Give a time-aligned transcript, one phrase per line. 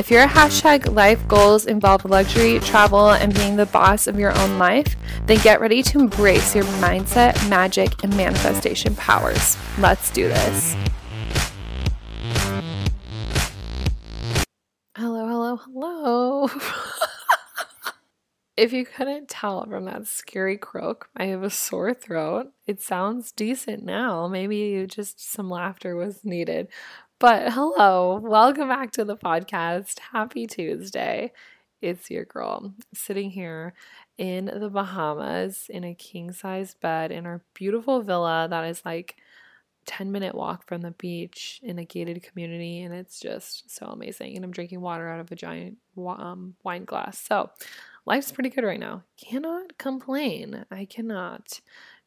[0.00, 4.58] If your hashtag life goals involve luxury, travel, and being the boss of your own
[4.58, 4.96] life,
[5.26, 9.58] then get ready to embrace your mindset, magic, and manifestation powers.
[9.76, 10.74] Let's do this.
[14.96, 16.48] Hello, hello, hello.
[18.56, 22.46] if you couldn't tell from that scary croak, I have a sore throat.
[22.66, 24.28] It sounds decent now.
[24.28, 26.68] Maybe just some laughter was needed.
[27.20, 29.98] But hello, welcome back to the podcast.
[29.98, 31.32] Happy Tuesday.
[31.82, 33.74] It's your girl sitting here
[34.16, 39.16] in the Bahamas in a king size bed in our beautiful villa that is like
[39.84, 44.34] 10 minute walk from the beach in a gated community and it's just so amazing.
[44.34, 47.18] And i'm drinking water out of a giant um, wine glass.
[47.18, 47.50] So
[48.06, 49.04] life's pretty good right now.
[49.18, 50.64] Cannot complain.
[50.70, 51.60] I cannot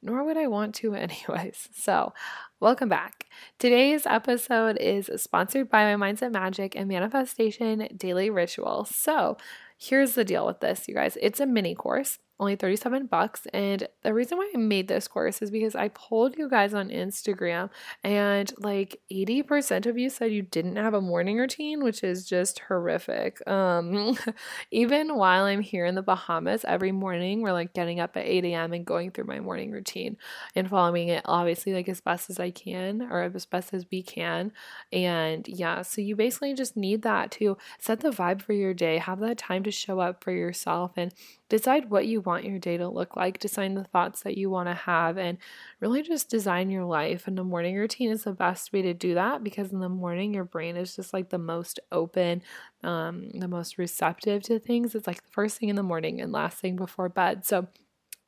[0.03, 1.69] nor would I want to, anyways.
[1.73, 2.13] So,
[2.59, 3.25] welcome back.
[3.57, 8.85] Today's episode is sponsored by my Mindset Magic and Manifestation Daily Ritual.
[8.85, 9.37] So,
[9.77, 13.47] here's the deal with this, you guys it's a mini course only 37 bucks.
[13.53, 16.89] And the reason why I made this course is because I pulled you guys on
[16.89, 17.69] Instagram
[18.03, 22.59] and like 80% of you said you didn't have a morning routine, which is just
[22.67, 23.45] horrific.
[23.47, 24.17] Um
[24.71, 28.45] even while I'm here in the Bahamas every morning, we're like getting up at 8
[28.45, 28.73] a.m.
[28.73, 30.17] and going through my morning routine
[30.55, 34.01] and following it obviously like as best as I can or as best as we
[34.01, 34.51] can.
[34.91, 38.97] And yeah, so you basically just need that to set the vibe for your day,
[38.97, 41.13] have that time to show up for yourself and
[41.57, 44.67] decide what you want your day to look like, design the thoughts that you want
[44.67, 45.37] to have, and
[45.79, 47.27] really just design your life.
[47.27, 50.33] And the morning routine is the best way to do that because in the morning,
[50.33, 52.41] your brain is just like the most open,
[52.81, 54.95] um, the most receptive to things.
[54.95, 57.45] It's like the first thing in the morning and last thing before bed.
[57.45, 57.67] So,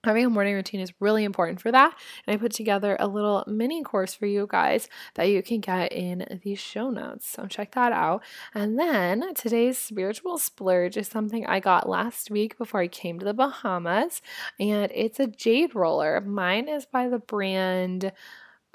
[0.06, 1.98] Having a morning routine is really important for that.
[2.28, 5.92] And I put together a little mini course for you guys that you can get
[5.92, 7.28] in the show notes.
[7.28, 8.22] So check that out.
[8.54, 13.26] And then today's spiritual splurge is something I got last week before I came to
[13.26, 14.22] the Bahamas.
[14.60, 16.22] And it's a jade roller.
[16.22, 18.12] Mine is by the brand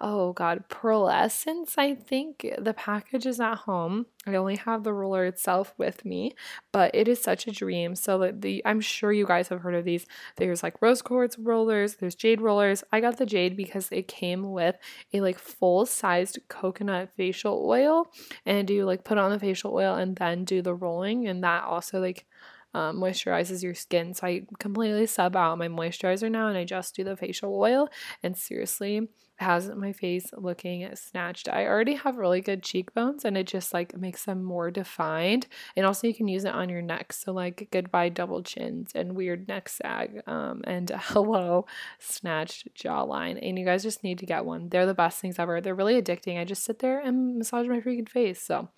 [0.00, 2.46] oh god, Pearlescence, I think.
[2.58, 4.06] The package is at home.
[4.26, 6.32] I only have the roller itself with me,
[6.72, 7.94] but it is such a dream.
[7.94, 10.06] So the I'm sure you guys have heard of these.
[10.36, 12.82] There's like rose quartz rollers, there's jade rollers.
[12.92, 14.76] I got the jade because it came with
[15.12, 18.10] a like full-sized coconut facial oil
[18.46, 21.64] and you like put on the facial oil and then do the rolling and that
[21.64, 22.26] also like
[22.74, 24.14] um, moisturizes your skin.
[24.14, 27.88] So I completely sub out my moisturizer now and I just do the facial oil.
[28.22, 29.08] And seriously,
[29.40, 31.48] has my face looking snatched.
[31.48, 35.46] I already have really good cheekbones and it just like makes them more defined.
[35.76, 37.14] And also you can use it on your neck.
[37.14, 41.64] So like goodbye double chins and weird neck sag um, and hello
[41.98, 43.38] snatched jawline.
[43.40, 44.68] And you guys just need to get one.
[44.68, 45.60] They're the best things ever.
[45.60, 46.38] They're really addicting.
[46.38, 48.42] I just sit there and massage my freaking face.
[48.42, 48.68] So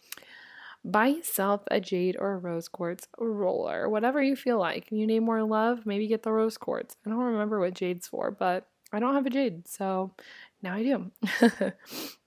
[0.84, 4.90] buy yourself a jade or a rose quartz roller, whatever you feel like.
[4.90, 6.96] You need more love, maybe get the rose quartz.
[7.06, 10.12] I don't remember what jade's for, but I don't have a jade, so
[10.62, 11.10] now I do.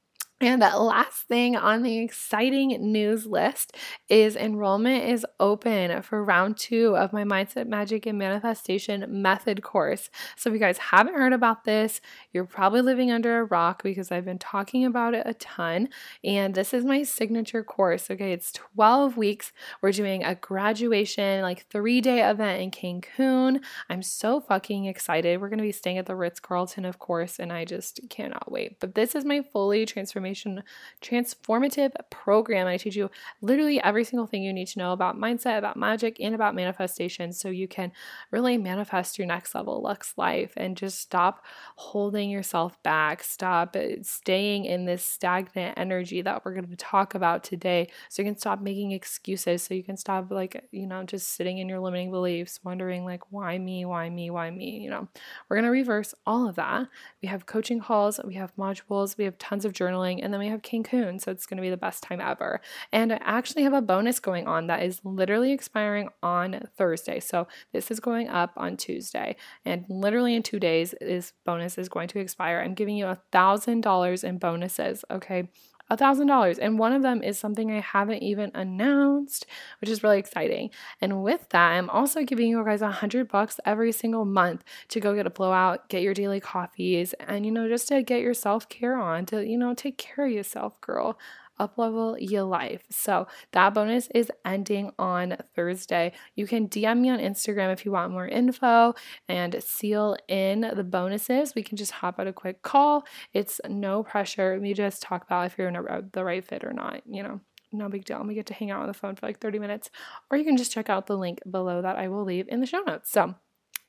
[0.46, 3.76] And that last thing on the exciting news list
[4.10, 10.12] is enrollment is open for round two of my Mindset, Magic, and Manifestation Method course.
[10.36, 12.00] So, if you guys haven't heard about this,
[12.32, 15.90] you're probably living under a rock because I've been talking about it a ton.
[16.24, 18.12] And this is my signature course.
[18.12, 19.52] Okay, it's 12 weeks.
[19.82, 23.64] We're doing a graduation, like three day event in Cancun.
[23.90, 25.42] I'm so fucking excited.
[25.42, 28.52] We're going to be staying at the Ritz Carlton, of course, and I just cannot
[28.52, 28.80] wait.
[28.80, 30.64] But this is my fully transformation transformation
[31.02, 32.68] transformative program.
[32.68, 33.10] I teach you
[33.42, 37.32] literally every single thing you need to know about mindset, about magic, and about manifestation
[37.34, 37.92] so you can
[38.32, 41.46] really manifest your next level Lux life and just stop
[41.76, 43.24] holding yourself back.
[43.24, 47.88] Stop uh, staying in this stagnant energy that we're going to talk about today.
[48.10, 49.64] So you can stop making excuses.
[49.64, 53.32] So you can stop, like, you know, just sitting in your limiting beliefs, wondering, like,
[53.32, 54.80] why me, why me, why me?
[54.80, 55.08] You know,
[55.50, 56.88] we're going to reverse all of that.
[57.22, 60.48] We have coaching calls, we have modules, we have tons of journaling and then we
[60.48, 62.62] have Cancun, so it's going to be the best time ever.
[62.92, 67.20] And I actually have a bonus going on that is literally expiring on Thursday.
[67.20, 71.90] So this is going up on Tuesday, and literally in two days, this bonus is
[71.90, 72.60] going to expire.
[72.60, 75.04] I'm giving you a thousand dollars in bonuses.
[75.12, 75.50] Okay,
[75.90, 79.46] a thousand dollars and one of them is something i haven't even announced
[79.80, 80.70] which is really exciting.
[81.02, 85.00] And with that i'm also giving you guys a hundred bucks every single month to
[85.00, 88.34] go get a blowout get your daily coffees and you know just to get your
[88.34, 91.18] self-care on to you know take care of yourself girl
[91.60, 92.84] uplevel your life.
[92.90, 96.14] So that bonus is ending on Thursday.
[96.36, 98.94] You can DM me on Instagram if you want more info
[99.28, 101.56] and seal in the bonuses.
[101.56, 103.06] We can just hop out a quick call.
[103.34, 104.60] It's no pressure.
[104.60, 107.42] We just talk about if you're in a, the right fit or not, you know
[107.72, 108.24] no big deal.
[108.24, 109.90] We get to hang out on the phone for like 30 minutes,
[110.30, 112.66] or you can just check out the link below that I will leave in the
[112.66, 113.12] show notes.
[113.12, 113.36] So,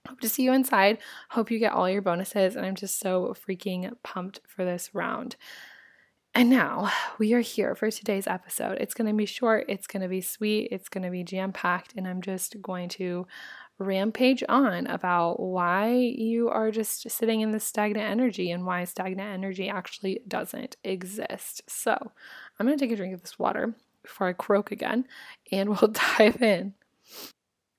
[0.08, 0.98] hope to see you inside.
[1.30, 5.36] Hope you get all your bonuses, and I'm just so freaking pumped for this round.
[6.36, 8.76] And now we are here for today's episode.
[8.78, 11.50] It's going to be short, it's going to be sweet, it's going to be jam
[11.50, 13.26] packed, and I'm just going to
[13.78, 19.32] rampage on about why you are just sitting in this stagnant energy and why stagnant
[19.32, 21.62] energy actually doesn't exist.
[21.68, 21.96] So,
[22.60, 25.06] I'm going to take a drink of this water before I croak again,
[25.50, 26.74] and we'll dive in.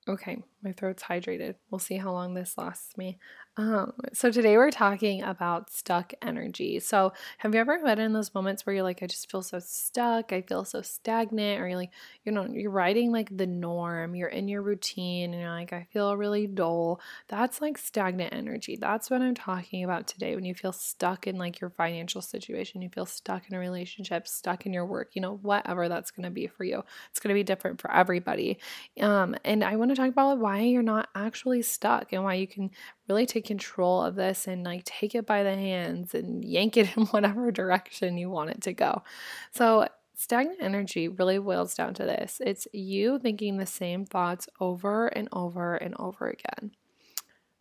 [0.08, 1.54] Okay, my throat's hydrated.
[1.70, 3.18] We'll see how long this lasts me.
[3.56, 6.78] Um, so today we're talking about stuck energy.
[6.78, 9.58] So have you ever been in those moments where you're like, I just feel so
[9.58, 11.90] stuck, I feel so stagnant, or you're like,
[12.24, 15.88] you know, you're riding like the norm, you're in your routine, and you're like, I
[15.92, 17.00] feel really dull.
[17.26, 18.78] That's like stagnant energy.
[18.80, 20.36] That's what I'm talking about today.
[20.36, 24.28] When you feel stuck in like your financial situation, you feel stuck in a relationship,
[24.28, 26.84] stuck in your work, you know, whatever that's gonna be for you.
[27.10, 28.58] It's gonna be different for everybody.
[29.00, 32.46] Um, and I want to talk about why you're not actually stuck and why you
[32.46, 32.70] can
[33.06, 36.88] really take control of this and like take it by the hands and yank it
[36.96, 39.02] in whatever direction you want it to go.
[39.52, 45.08] So, stagnant energy really boils down to this it's you thinking the same thoughts over
[45.08, 46.70] and over and over again.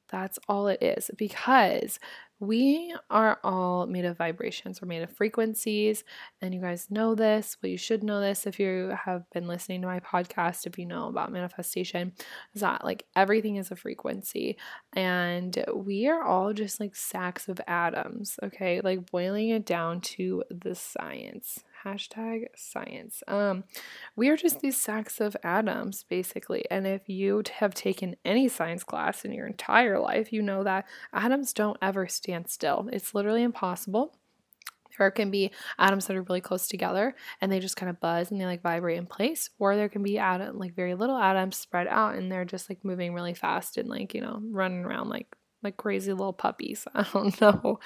[0.08, 2.00] That's all it is because
[2.40, 4.82] we are all made of vibrations.
[4.82, 6.04] We're made of frequencies,
[6.42, 7.58] and you guys know this.
[7.62, 10.86] Well, you should know this if you have been listening to my podcast, if you
[10.86, 12.14] know about manifestation,
[12.54, 14.58] is that like everything is a frequency,
[14.94, 18.82] and we are all just like sacks of atoms, okay?
[18.82, 23.24] Like boiling it down to the science hashtag science.
[23.28, 23.64] Um,
[24.16, 26.66] we are just these sacks of atoms, basically.
[26.70, 30.86] And if you have taken any science class in your entire life, you know that
[31.14, 32.90] atoms don't ever stand still.
[32.92, 34.18] It's literally impossible.
[34.98, 38.32] There can be atoms that are really close together and they just kind of buzz
[38.32, 41.58] and they like vibrate in place, or there can be atom like very little atoms
[41.58, 45.10] spread out and they're just like moving really fast and like you know running around
[45.10, 45.28] like
[45.64, 46.88] like crazy little puppies.
[46.96, 47.80] I don't know.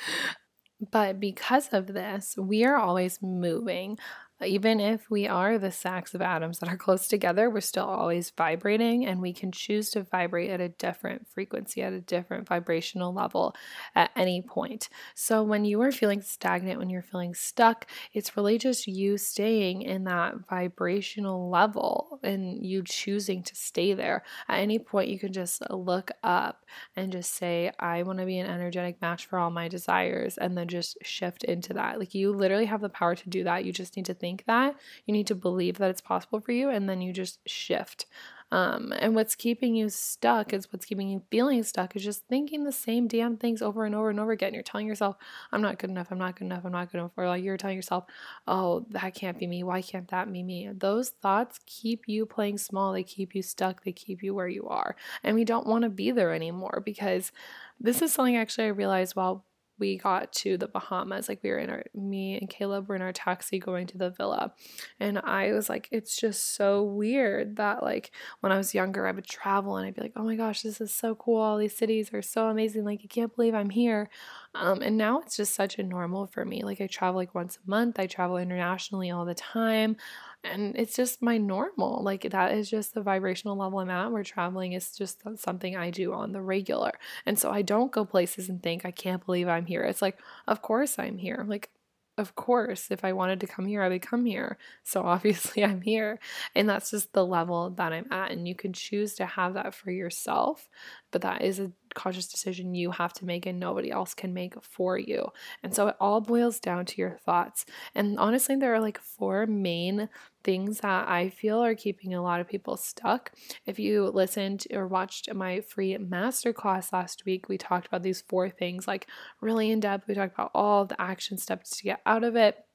[0.90, 4.00] But because of this, we are always moving
[4.48, 8.32] even if we are the sacks of atoms that are close together, we're still always
[8.32, 13.14] vibrating, and we can choose to vibrate at a different frequency, at a different vibrational
[13.14, 13.56] level
[13.96, 14.90] at any point.
[15.16, 19.84] So, when you are feeling stagnant, when you're feeling stuck, it's really just you staying
[19.84, 24.24] in that vibrational level and you choosing to stay there.
[24.48, 26.66] At any point, you can just look up
[26.96, 30.58] and just say, I want to be an energetic match for all my desires, and
[30.58, 32.00] then just shift into that.
[32.00, 33.66] Like, you literally have the power to do that.
[33.66, 34.76] You just need to think think that.
[35.06, 38.06] You need to believe that it's possible for you, and then you just shift.
[38.54, 42.66] Um, and what's keeping you stuck is what's keeping you feeling stuck is just thinking
[42.66, 44.54] the same damn things over and over and over again.
[44.54, 45.16] You're telling yourself,
[45.54, 47.12] I'm not good enough, I'm not good enough, I'm not good enough.
[47.16, 48.06] Or like you're telling yourself,
[48.48, 49.64] oh, that can't be me.
[49.64, 50.70] Why can't that be me?
[50.74, 54.68] Those thoughts keep you playing small, they keep you stuck, they keep you where you
[54.68, 54.98] are.
[55.24, 57.32] And we don't want to be there anymore because
[57.80, 59.46] this is something actually I realized while
[59.82, 61.28] we got to the Bahamas.
[61.28, 64.12] Like we were in our me and Caleb were in our taxi going to the
[64.12, 64.54] villa.
[65.00, 69.12] And I was like, it's just so weird that like when I was younger I
[69.12, 71.42] would travel and I'd be like, oh my gosh, this is so cool.
[71.42, 72.86] All these cities are so amazing.
[72.86, 74.10] Like I can't believe I'm here.
[74.54, 76.64] Um, and now it's just such a normal for me.
[76.64, 78.00] Like I travel like once a month.
[78.00, 79.98] I travel internationally all the time
[80.44, 84.24] and it's just my normal like that is just the vibrational level i'm at where
[84.24, 86.92] traveling is just something i do on the regular.
[87.26, 89.84] And so i don't go places and think i can't believe i'm here.
[89.84, 91.46] It's like of course i'm here.
[91.48, 91.70] Like
[92.18, 94.58] of course if i wanted to come here i would come here.
[94.84, 96.20] So obviously i'm here.
[96.56, 99.76] And that's just the level that i'm at and you can choose to have that
[99.76, 100.68] for yourself
[101.12, 104.62] but that is a conscious decision you have to make and nobody else can make
[104.64, 105.28] for you.
[105.62, 107.66] And so it all boils down to your thoughts.
[107.94, 110.10] And honestly, there are like four main
[110.44, 113.32] things that I feel are keeping a lot of people stuck.
[113.66, 118.50] If you listened or watched my free masterclass last week, we talked about these four
[118.50, 119.08] things like
[119.40, 120.08] really in depth.
[120.08, 122.66] We talked about all the action steps to get out of it.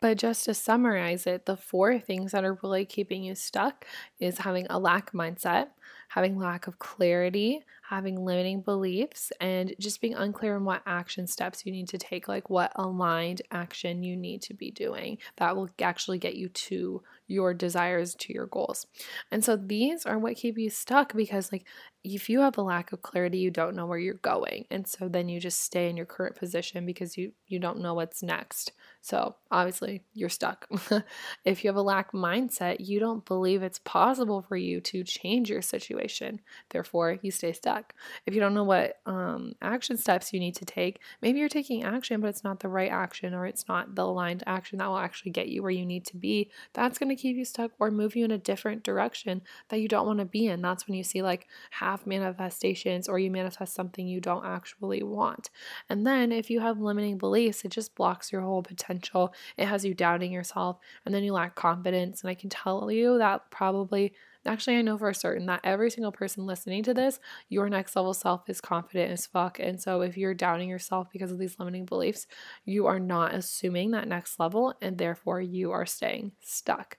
[0.00, 3.84] But just to summarize it, the four things that are really keeping you stuck
[4.18, 5.68] is having a lack mindset,
[6.08, 11.66] having lack of clarity, having limiting beliefs, and just being unclear on what action steps
[11.66, 15.68] you need to take, like what aligned action you need to be doing that will
[15.82, 18.86] actually get you to your desires, to your goals.
[19.30, 21.66] And so these are what keep you stuck because, like,
[22.04, 24.66] if you have a lack of clarity, you don't know where you're going.
[24.70, 27.94] And so then you just stay in your current position because you you don't know
[27.94, 28.72] what's next.
[29.02, 30.68] So obviously, you're stuck.
[31.44, 35.48] if you have a lack mindset, you don't believe it's possible for you to change
[35.48, 36.40] your situation.
[36.68, 37.94] Therefore, you stay stuck.
[38.26, 41.82] If you don't know what um, action steps you need to take, maybe you're taking
[41.82, 44.98] action, but it's not the right action or it's not the aligned action that will
[44.98, 46.50] actually get you where you need to be.
[46.74, 49.40] That's going to keep you stuck or move you in a different direction
[49.70, 50.60] that you don't want to be in.
[50.60, 55.48] That's when you see like half manifestations or you manifest something you don't actually want.
[55.88, 59.32] And then if you have limiting beliefs, it just blocks your whole potential potential.
[59.56, 62.22] It has you doubting yourself, and then you lack confidence.
[62.22, 64.12] And I can tell you that probably,
[64.46, 68.14] actually, I know for certain that every single person listening to this, your next level
[68.14, 69.58] self is confident as fuck.
[69.60, 72.26] And so if you're doubting yourself because of these limiting beliefs,
[72.64, 76.98] you are not assuming that next level, and therefore you are staying stuck.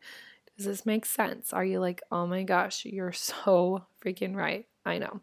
[0.57, 1.53] Does this make sense?
[1.53, 4.65] Are you like, oh my gosh, you're so freaking right?
[4.85, 5.21] I know.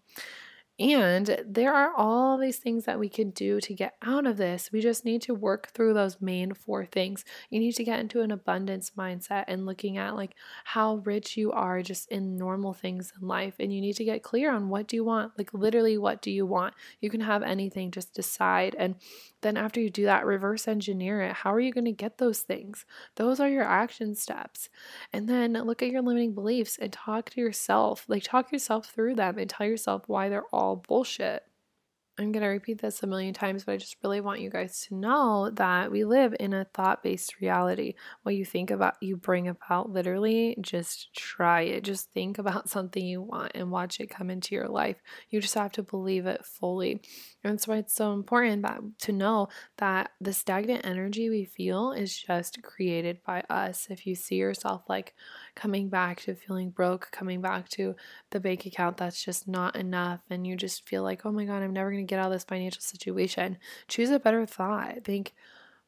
[0.81, 4.71] And there are all these things that we can do to get out of this.
[4.71, 7.25] We just need to work through those main four things.
[7.51, 11.51] You need to get into an abundance mindset and looking at like how rich you
[11.51, 13.55] are just in normal things in life.
[13.59, 15.33] And you need to get clear on what do you want?
[15.37, 16.75] Like literally what do you want?
[17.01, 18.77] You can have anything, just decide.
[18.79, 18.95] And
[19.41, 21.33] then after you do that, reverse engineer it.
[21.33, 22.85] How are you going to get those things?
[23.17, 24.69] Those are your action steps.
[25.13, 28.05] And then look at your limiting beliefs and talk to yourself.
[28.07, 31.48] Like talk yourself through them and tell yourself why they're all all bullshit.
[32.21, 34.85] I'm going to repeat this a million times, but I just really want you guys
[34.89, 37.95] to know that we live in a thought based reality.
[38.25, 40.57] What you think about, you bring about literally.
[40.61, 41.85] Just try it.
[41.85, 44.97] Just think about something you want and watch it come into your life.
[45.31, 47.01] You just have to believe it fully.
[47.45, 51.93] And that's why it's so important that to know that the stagnant energy we feel
[51.93, 53.87] is just created by us.
[53.91, 55.15] If you see yourself like
[55.55, 57.95] coming back to feeling broke, coming back to
[58.31, 61.63] the bank account that's just not enough, and you just feel like, oh my God,
[61.63, 65.05] I'm never going to get out of this financial situation, choose a better thought.
[65.05, 65.35] Think,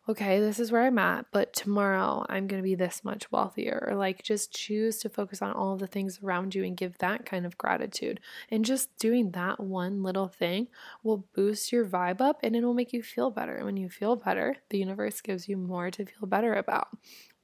[0.08, 3.86] okay, this is where I'm at, but tomorrow I'm going to be this much wealthier.
[3.88, 7.24] Or like just choose to focus on all the things around you and give that
[7.24, 8.20] kind of gratitude.
[8.50, 10.68] And just doing that one little thing
[11.02, 13.56] will boost your vibe up and it will make you feel better.
[13.56, 16.88] And when you feel better, the universe gives you more to feel better about.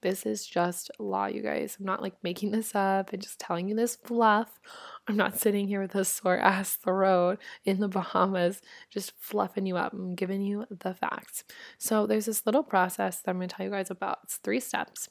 [0.06, 1.78] This is just law, you guys.
[1.80, 4.60] I'm not like making this up and just telling you this fluff.
[5.08, 9.76] I'm not sitting here with a sore ass throat in the Bahamas just fluffing you
[9.76, 9.92] up.
[9.92, 11.42] I'm giving you the facts.
[11.78, 14.20] So there's this little process that I'm going to tell you guys about.
[14.22, 15.08] It's three steps.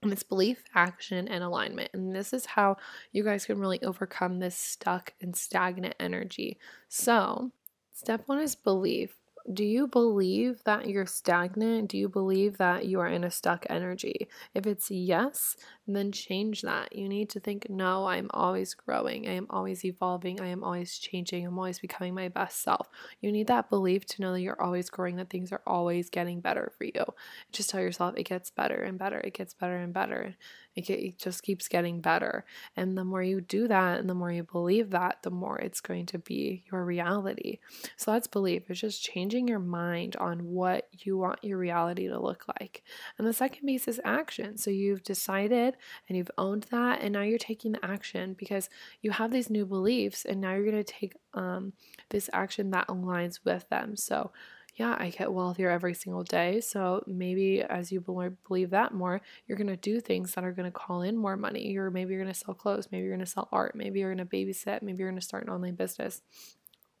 [0.00, 1.90] And it's belief, action, and alignment.
[1.92, 2.78] And this is how
[3.12, 6.56] you guys can really overcome this stuck and stagnant energy.
[6.88, 7.52] So,
[7.92, 9.14] step one is belief
[9.52, 11.90] do you believe that you're stagnant?
[11.90, 14.28] Do you believe that you are in a stuck energy?
[14.54, 16.94] If it's yes, then change that.
[16.94, 19.28] You need to think, no, I'm always growing.
[19.28, 20.40] I am always evolving.
[20.40, 21.46] I am always changing.
[21.46, 22.88] I'm always becoming my best self.
[23.20, 26.40] You need that belief to know that you're always growing, that things are always getting
[26.40, 27.04] better for you.
[27.52, 29.18] Just tell yourself it gets better and better.
[29.18, 30.34] It gets better and better.
[30.76, 32.44] It, it just keeps getting better.
[32.76, 35.80] And the more you do that and the more you believe that, the more it's
[35.80, 37.58] going to be your reality.
[37.96, 38.68] So that's belief.
[38.68, 42.82] It's just changing your mind on what you want your reality to look like.
[43.18, 44.58] And the second piece is action.
[44.58, 45.76] So you've decided
[46.08, 48.68] and you've owned that, and now you're taking the action because
[49.00, 51.72] you have these new beliefs, and now you're going to take um,
[52.10, 53.96] this action that aligns with them.
[53.96, 54.30] So
[54.76, 56.60] yeah, I get wealthier every single day.
[56.60, 58.00] So maybe as you
[58.46, 61.36] believe that more, you're going to do things that are going to call in more
[61.36, 61.68] money.
[61.68, 64.14] You're maybe you're going to sell clothes, maybe you're going to sell art, maybe you're
[64.14, 66.20] going to babysit, maybe you're going to start an online business.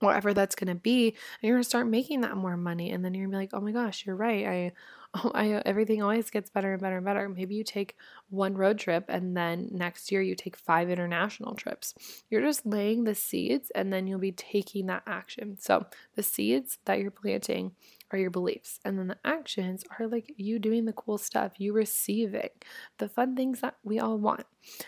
[0.00, 1.16] Whatever that's going to be, and
[1.48, 2.90] you're going to start making that more money.
[2.90, 4.46] And then you're going to be like, oh my gosh, you're right.
[4.46, 4.72] I
[5.34, 7.28] I, everything always gets better and better and better.
[7.28, 7.96] Maybe you take
[8.28, 11.94] one road trip and then next year you take five international trips.
[12.30, 15.56] You're just laying the seeds and then you'll be taking that action.
[15.58, 17.72] So, the seeds that you're planting
[18.10, 18.78] are your beliefs.
[18.84, 22.50] And then the actions are like you doing the cool stuff, you receiving
[22.98, 24.44] the fun things that we all want.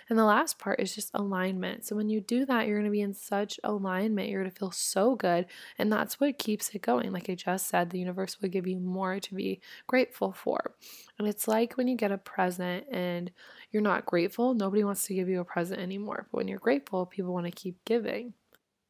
[0.09, 1.87] And the last part is just alignment.
[1.87, 4.29] So when you do that, you're going to be in such alignment.
[4.29, 5.47] You're going to feel so good.
[5.79, 7.13] And that's what keeps it going.
[7.13, 10.75] Like I just said, the universe will give you more to be grateful for.
[11.19, 13.31] And it's like when you get a present and
[13.71, 16.27] you're not grateful, nobody wants to give you a present anymore.
[16.31, 18.35] But when you're grateful, people want to keep giving.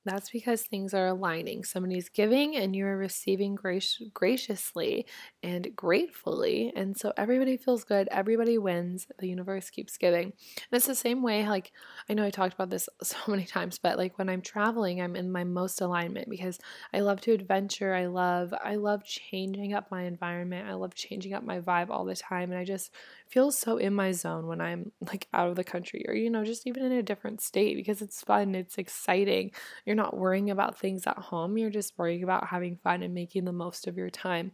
[0.05, 1.65] That's because things are aligning.
[1.65, 5.07] Somebody's giving and you're receiving grac- graciously
[5.43, 6.73] and gratefully.
[6.75, 8.09] And so everybody feels good.
[8.11, 9.07] Everybody wins.
[9.19, 10.25] The universe keeps giving.
[10.25, 10.33] And
[10.73, 11.73] it's the same way, like,
[12.09, 15.15] I know I talked about this so many times, but like when I'm traveling, I'm
[15.15, 16.59] in my most alignment because
[16.95, 17.93] I love to adventure.
[17.95, 20.69] I love, I love changing up my environment.
[20.69, 22.51] I love changing up my vibe all the time.
[22.51, 22.95] And I just
[23.29, 26.45] feel so in my zone when I'm like out of the country or, you know,
[26.45, 28.55] just even in a different state because it's fun.
[28.55, 29.51] It's exciting.
[29.89, 31.57] You're not worrying about things at home.
[31.57, 34.53] You're just worrying about having fun and making the most of your time.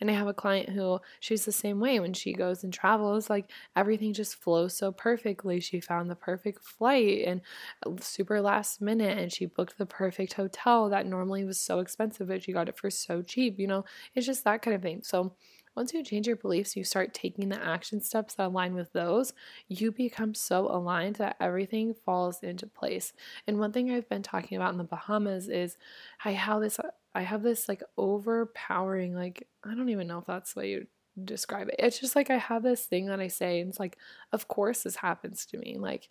[0.00, 3.30] And I have a client who she's the same way when she goes and travels,
[3.30, 5.60] like everything just flows so perfectly.
[5.60, 7.42] She found the perfect flight and
[7.86, 12.28] uh, super last minute and she booked the perfect hotel that normally was so expensive,
[12.28, 13.58] but she got it for so cheap.
[13.58, 13.84] You know,
[14.14, 15.02] it's just that kind of thing.
[15.04, 15.36] So
[15.76, 19.32] once you change your beliefs, you start taking the action steps that align with those,
[19.68, 23.12] you become so aligned that everything falls into place.
[23.46, 25.76] And one thing I've been talking about in the Bahamas is
[26.24, 26.78] I have this
[27.14, 30.86] I have this like overpowering like I don't even know if that's the way you
[31.24, 31.76] describe it.
[31.78, 33.96] It's just like I have this thing that I say and it's like
[34.32, 35.76] of course this happens to me.
[35.78, 36.08] Like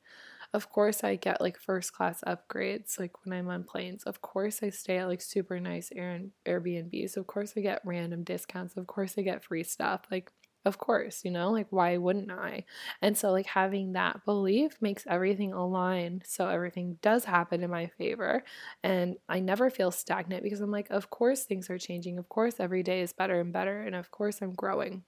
[0.53, 4.03] of course, I get like first class upgrades like when I'm on planes.
[4.03, 7.17] Of course, I stay at like super nice Air- Airbnbs.
[7.17, 8.75] Of course, I get random discounts.
[8.77, 10.01] Of course, I get free stuff.
[10.11, 10.31] Like,
[10.65, 12.65] of course, you know, like why wouldn't I?
[13.01, 16.21] And so, like, having that belief makes everything align.
[16.25, 18.43] So, everything does happen in my favor.
[18.83, 22.17] And I never feel stagnant because I'm like, of course, things are changing.
[22.17, 23.81] Of course, every day is better and better.
[23.81, 25.03] And of course, I'm growing.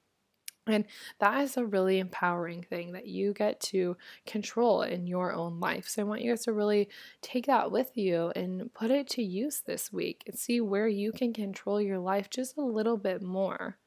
[0.68, 0.86] And
[1.20, 5.88] that is a really empowering thing that you get to control in your own life.
[5.88, 6.88] So I want you guys to really
[7.22, 11.12] take that with you and put it to use this week and see where you
[11.12, 13.78] can control your life just a little bit more.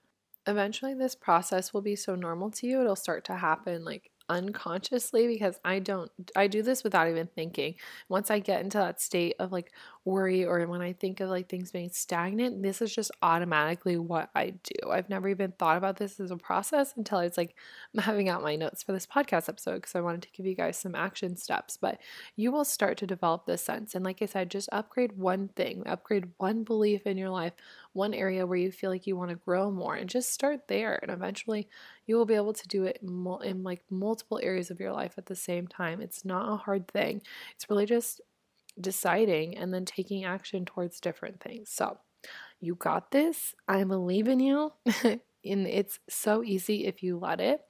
[0.46, 5.26] Eventually, this process will be so normal to you, it'll start to happen like unconsciously
[5.26, 7.74] because I don't I do this without even thinking.
[8.08, 9.72] Once I get into that state of like
[10.04, 14.30] worry or when I think of like things being stagnant, this is just automatically what
[14.34, 14.90] I do.
[14.90, 17.54] I've never even thought about this as a process until I was like
[17.98, 20.76] having out my notes for this podcast episode because I wanted to give you guys
[20.78, 21.76] some action steps.
[21.76, 22.00] But
[22.36, 23.94] you will start to develop this sense.
[23.94, 27.52] And like I said, just upgrade one thing, upgrade one belief in your life,
[27.92, 30.98] one area where you feel like you want to grow more, and just start there.
[31.02, 31.68] And eventually
[32.06, 35.26] you will be able to do it in like multiple areas of your life at
[35.26, 36.00] the same time.
[36.00, 37.22] It's not a hard thing.
[37.54, 38.20] It's really just
[38.80, 41.70] deciding and then taking action towards different things.
[41.70, 41.98] So,
[42.60, 43.54] you got this.
[43.68, 44.72] I believe in you.
[45.44, 47.60] and it's so easy if you let it.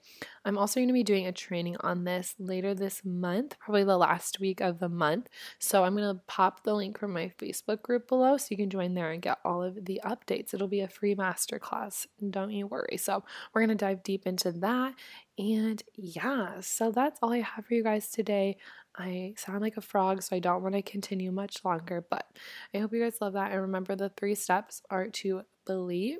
[0.44, 3.96] I'm also going to be doing a training on this later this month, probably the
[3.96, 5.28] last week of the month.
[5.58, 8.70] So I'm going to pop the link from my Facebook group below so you can
[8.70, 10.52] join there and get all of the updates.
[10.52, 12.96] It'll be a free masterclass, don't you worry.
[12.98, 14.94] So we're going to dive deep into that.
[15.38, 18.56] And yeah, so that's all I have for you guys today.
[18.96, 22.26] I sound like a frog, so I don't want to continue much longer, but
[22.72, 23.50] I hope you guys love that.
[23.50, 26.18] And remember, the three steps are to believe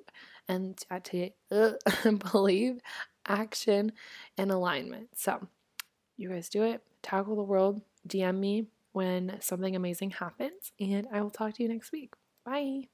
[0.48, 1.72] and to uh,
[2.32, 2.80] believe,
[3.26, 3.92] action,
[4.36, 5.10] and alignment.
[5.14, 5.46] So,
[6.16, 11.22] you guys do it, tackle the world, DM me when something amazing happens, and I
[11.22, 12.14] will talk to you next week.
[12.44, 12.93] Bye.